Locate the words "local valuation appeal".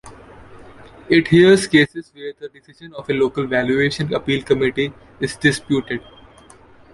3.13-4.41